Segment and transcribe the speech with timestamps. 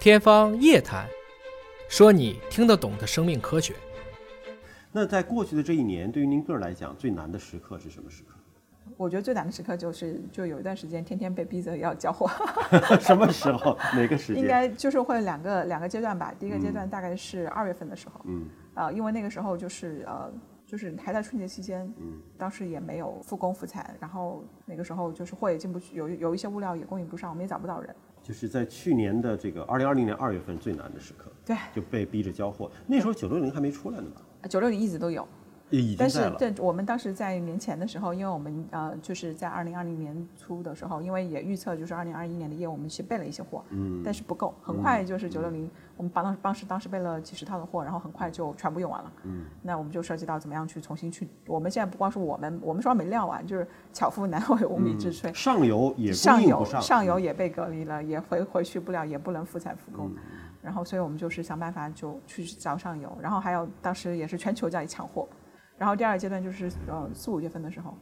[0.00, 1.04] 天方夜谭，
[1.86, 3.74] 说你听得懂的生命科学。
[4.90, 8.34] 那在过去的这一年，对于您个人来讲，最难的时刻是什么时刻？
[8.96, 12.30] 我觉得最难的时刻就是，就有一段时间天天被逼着要交货，
[12.98, 13.76] 什么时候？
[13.94, 14.42] 哪个时间？
[14.42, 16.32] 应该就是会两个两个阶段吧。
[16.40, 20.32] 第一个阶段大概是二月份的时候，嗯呃，因为那个时候就是呃，
[20.70, 27.92] 就是还在春节期间，嗯当时也没有复工复产，然后那个时候就是货也进不去，有有一些物料也供应不上，我们也找不到人。
[28.22, 32.70] 就是在去年的这个二零二零年二月份最难的时刻，对，就被逼着交货。
[32.86, 34.22] 那时候九六零还没出来呢吧？
[34.48, 35.39] 九六零一直都有，也
[35.70, 49.12] 已经但是在我们当时在年前的时候，因为我们呃就是在二零二零年初的时候，因为也预测就是二零二一年的业务，我们去备了一些货，嗯但是不够，很快就是九六零，我们帮当当时当时备了几十套的货，然后很快就全部用完了。
[49.24, 55.32] 嗯，那我们就涉及到怎么样去重新去，我们现在不光是我们，我们说没料完，就是巧妇难为无米之炊。
[55.32, 60.10] 上游也供上游上，游也被隔离了，也回回去不了，也不能复产复嗯工，
[60.62, 65.28] 然后所以我们就是想办法就去找上游，然后还有当时也是全球在抢货，
[65.80, 67.94] 然后第二个阶段就是呃四五月份的时候，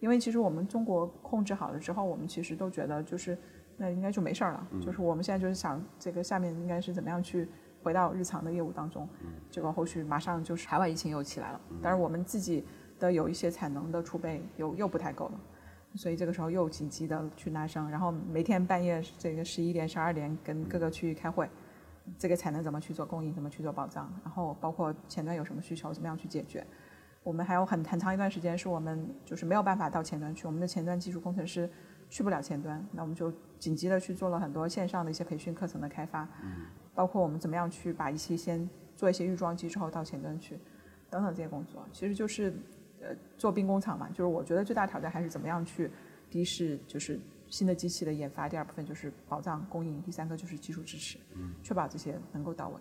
[0.00, 3.38] 因为其实我们中国控制好了之后，我们其实都觉得就是
[3.76, 7.48] 那应该就没事儿了，就是我们现在就是想这个下面应该是怎么样去
[7.84, 9.08] 回到日常的业务当中，
[9.48, 12.64] 结果后续马上就是海外疫情又起来了，但是我们自己
[12.98, 15.40] 的有一些产能的储备又又不太够了。
[15.94, 21.48] 所以这个时候又紧急的去拉升，然后每天半夜这个十一点、十二点跟各个区域开会，
[22.16, 26.64] 这个产能怎么去做供应，怎么去做保障，然后包括前端有什么需求，怎么样去解决。
[27.22, 31.68] 我们还有很很长一段时间是我们就是没有办法到前端去，我们的前端技术工程师
[32.08, 36.26] 去不了前端，那我们就紧急的去做了很多线上的一些培训课程的开发，
[36.94, 40.58] 包括我们怎么样去把一些先做一些预装机之后到前端去，
[41.10, 42.54] 等等这些工作，其实就是
[43.00, 45.90] 呃做兵工厂嘛，就是我觉得最大挑战还是怎么样去，
[46.30, 51.18] 第一是就是新的机器的研发，第二部分就是保障供应，第三个就是技术支持，
[51.62, 52.74] 确保这些能够到位。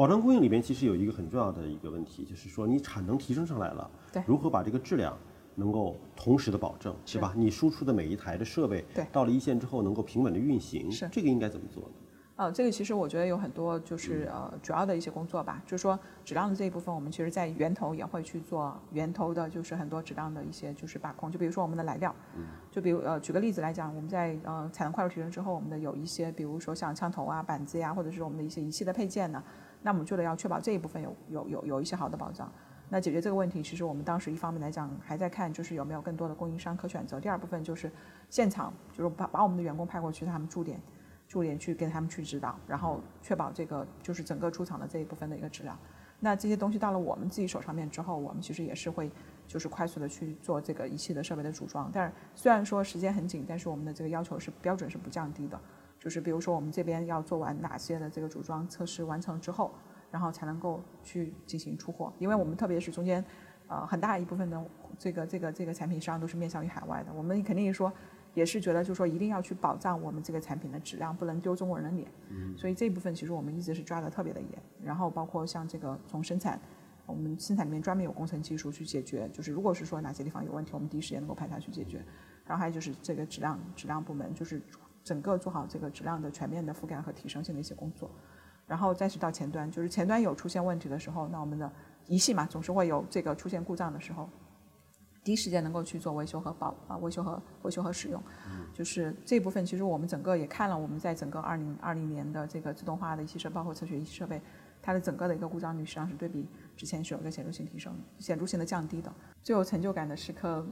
[0.00, 4.22] 保障供应里边其实有一个很重要的一个问题，就是说你产能提升上来了，对。
[4.26, 5.14] 如何把这个质量
[5.54, 7.18] 能够同时的保证，是。
[7.18, 7.34] 吧？
[7.36, 9.04] 你输出的每一台的设备，对。
[9.12, 11.06] 到了一线之后能够平稳的运行，是。
[11.12, 11.90] 这个应该怎么做呢？
[12.36, 22.14] 呃，这个其实我觉得有很多就是呃主要的一些工作吧，就是说质量的这一部分，我们其实在源头也会去做源头的，就是很多质量的一些就是把控，就比如说我们的来料，
[22.70, 29.44] 就比如呃举个例子来讲，我们在呃产能快速提升之后，我们的有一些比如说像枪头啊、板子呀、或者是我们的一些仪器的配件呢，
[29.82, 32.50] 那我们就得要确保这一部分有有有有一些好的保障。
[32.88, 37.90] 那解决这个问题，其实我们当时一方面来讲还在看，就是有没有更多的供应商可选择；第二部分就是
[38.28, 40.80] 现场，就是把把我们的员工派过去，他们驻点
[41.28, 45.78] 驻点去跟他们去指导，然后确保这个就是整个出厂的这一部分的一个质量。
[46.18, 49.08] 那这些东西到了我们自己手上面之后，我们其实也是会
[49.46, 51.88] 就是快速的去做这个仪器的设备的组装。
[51.92, 55.58] 但是虽然说时间很紧，但是我们的这个要求是标准是不降低的。
[56.00, 59.70] 就是比如说我们这边要做完哪些的这个组装测试完成之后，
[60.10, 62.10] 然后才能够去进行出货。
[62.18, 63.22] 因为我们特别是中间，
[63.68, 64.64] 呃，很大一部分的
[64.98, 67.12] 这个这个这个产品实际上都是面向于海外的。
[67.12, 67.92] 我们肯定说
[68.32, 72.10] 也是觉得，就是说一定要去保障我们这个产品的质量，不能丢中国人的脸。
[72.56, 74.50] 所以这一部分其实我们一直是抓得特别的严。
[74.82, 76.58] 然后包括像这个从生产，
[77.04, 82.02] 我们生产里面专门有工程技术去解决，就是如果是说哪些地方有问题，我们第一时间能够派他去解决。
[82.46, 84.62] 然后还有就是这个质量质量部门，就是
[85.02, 88.10] 整个做好这个质量的全面的覆盖和提升性的一些工作。
[88.66, 91.70] 然后再是到前端，就是前端有出现问题的时候，那我们的
[92.06, 94.28] 仪器嘛，总是会有这个出现故障的时候，
[95.24, 98.22] 第一时间能够去做维修和保啊维修和维修和使用，
[98.72, 104.40] 就是这部分其实我们整个也看了，我们在整个二零二零年的这个自动化的一些设备，包括测序仪器设备，
[104.80, 109.12] 它的整个的一个故障率实际上是对比之前是有一个显著性提升、显著性的降低的。
[109.42, 110.64] 最有成就感的时刻，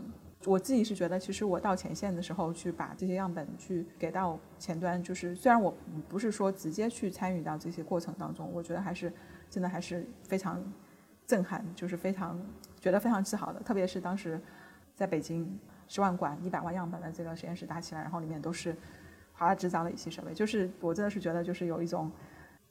[0.44, 5.74] 我自己是觉得，其实我到前线的时候去把这些样本去给到前端，就是虽然我
[6.08, 9.12] 不是说直接去参与到这些过程当中，我觉得还是
[9.50, 10.62] 真的还是非常
[11.26, 12.40] 震撼，就是非常
[12.80, 13.60] 觉得非常自豪的。
[13.60, 14.40] 特别是当时
[14.94, 18.76] 在北京十万管一百万样本的这个实验室搭起来，然后里面都是
[19.32, 22.10] 华大制造的仪器设备，就是我真的是觉得就是有一种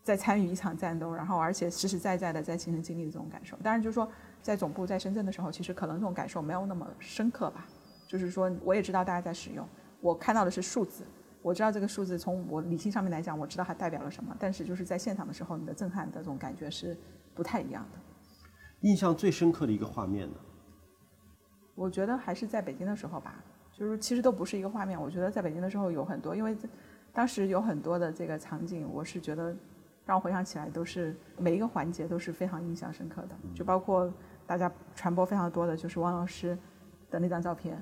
[0.04, 3.58] 在参与一场战斗，然后而且实实在在的在亲身经历的这种感受。
[3.58, 4.10] 当然就是说
[4.42, 7.68] 在总部在深圳的时候，其实可能这种感受没有那么深刻吧。
[8.08, 9.68] 就是说我也知道大家在使用，
[10.02, 11.04] 我看到的是数字。
[11.42, 16.98] 我知道这个数字从我理性上面来讲，我知道它代表了什么，但是就是在现场的时候，你的震撼的这种感觉是
[17.34, 18.00] 不太一样的。
[18.82, 20.36] 印象最深刻的一个画面呢？
[21.76, 23.36] 我觉得还是在北京的时候吧，
[23.72, 25.00] 就是其实都不是一个画面。
[25.00, 26.58] 我觉得在北京的时候有很多，因为
[27.14, 29.56] 当时有很多的这个场景，我是觉得
[30.08, 34.12] 让我回想起来都是每一个环节都是非常印象深刻的，就包括
[34.48, 36.58] 大家传播非常多的就是汪老师
[37.12, 37.78] 的那张照片，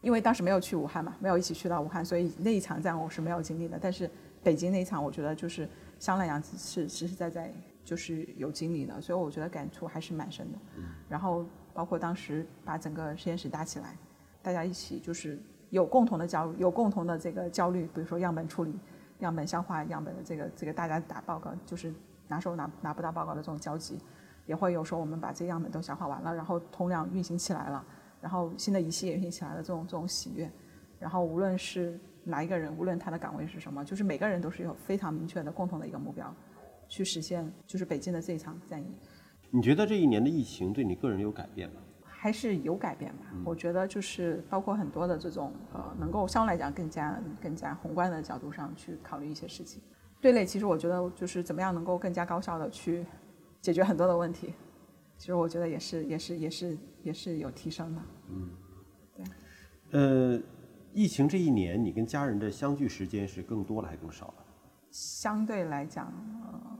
[0.00, 3.76] 因为当时没有去武汉嘛，没有一起去到武汉，所以那一场战我是没有经历的。
[3.80, 4.08] 但是
[4.44, 5.68] 北京那一场，我觉得就是
[5.98, 7.52] 相来讲是实实在在
[7.84, 10.58] 就是有经历的，所以我觉得感触还是蛮深的。
[11.08, 11.44] 然后
[11.74, 13.96] 包括当时把整个实验室搭起来，
[14.40, 15.36] 大家一起就是
[15.70, 18.72] 有共同的焦有共同的这个焦虑，比如说样本处理、
[19.20, 21.94] 样本消化、样本的这个这个大家打报告，就是
[22.28, 23.98] 拿手拿拿不到报告的这种交集。
[24.46, 27.84] 也会有说我们把这些样本都消化完了，然后通量运行起来了，
[28.20, 30.50] 然后新的仪器也运行起来了，这种这种喜悦。
[30.98, 36.34] 然后无论是哪一个人，无论他的岗位是什么，就是每个人都是有非常明确的共同的一个目标，
[36.88, 38.86] 去实现就是北京的这一场战役。
[39.50, 41.80] 你觉得这一年的疫情对你个人有改变吗？
[42.20, 43.24] 还是有改变吧。
[43.44, 49.82] 我觉得就是包括很多的这种呃，能够相对来讲更加更加宏观的角度上去考虑一些事情。
[50.20, 53.06] 对内其实我觉得就是怎么样能够更加高效的去。
[53.62, 54.54] 解决很多的问题，
[55.18, 58.00] 其实我觉得也是也是也是也是有提升的。
[58.30, 58.50] 嗯，
[59.14, 59.24] 对。
[59.90, 60.42] 呃，
[60.94, 64.34] 疫情这一年，你跟家人的相聚时间是更多了还是更少了？
[64.90, 66.06] 相对来讲，
[66.42, 66.78] 呃，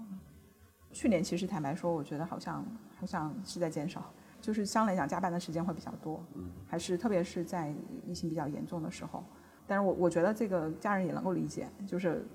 [0.90, 2.64] 去年其实坦白说，我觉得好像
[2.98, 4.10] 好像是在减少，
[4.40, 6.24] 就是相对来讲加班的时间会比较多。
[6.34, 6.50] 嗯。
[6.66, 7.72] 还是特别是在
[8.04, 9.24] 疫情比较严重的时候，
[9.66, 12.26] 但是我我觉得这个家人也能够理解，就是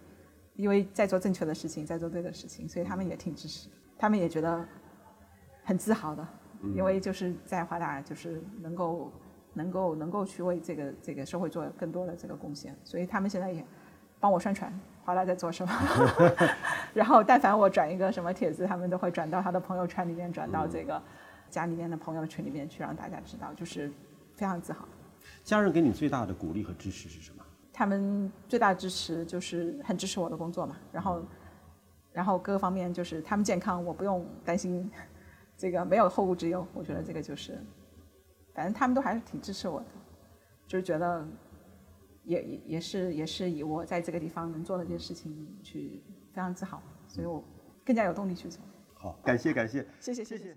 [0.55, 3.69] 因为在做正确的事情，在做对的事情，所以他们也挺支持。
[3.97, 4.65] 他们也觉得
[5.63, 6.27] 很自豪的，
[6.75, 9.11] 因为就是在华大，就是能够
[9.53, 13.65] 能够能够去为这个这个社会做更多的这个贡献，所以他们现在也
[14.19, 14.71] 帮我宣传
[15.05, 15.73] 华大在做什么。
[16.93, 21.01] 然后，但凡我转一个什么帖子，他们都会转到他的朋友圈里面，转到这个
[21.55, 23.89] 家里面的朋友群里面去，让大家知道，就是
[24.35, 24.87] 非常自豪。
[25.43, 27.43] 家人给你最大的鼓励和支持是什么？
[27.71, 31.23] 他们最大的支持就是很支持我的工作嘛，然后。
[32.15, 34.89] 然后各个方面就是他们健康，我不用担心，
[35.57, 36.65] 这个没有后顾之忧。
[36.73, 37.61] 我觉得这个就是，
[38.53, 39.85] 反正他们都还是挺支持我的，
[40.65, 41.27] 就是觉得
[42.23, 47.43] 也也也是也是以我在这个地方能做的这些事情去非常自豪，所以我
[47.83, 48.63] 更加有动力去做。
[48.93, 50.55] 好，感谢感谢，谢谢谢谢。